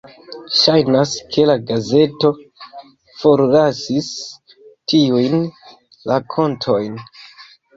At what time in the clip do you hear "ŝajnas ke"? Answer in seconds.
0.59-1.43